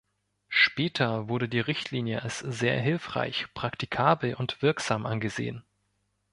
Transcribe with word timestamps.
Später 0.49 1.27
wurde 1.29 1.47
die 1.47 1.59
Richtlinie 1.59 2.23
als 2.23 2.39
sehr 2.39 2.79
hilfreich, 2.79 3.53
praktikabel 3.53 4.33
und 4.33 4.63
wirksam 4.63 5.05
angesehen. 5.05 5.63